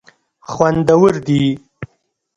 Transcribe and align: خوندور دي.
خوندور 0.51 1.13
دي. 1.27 1.43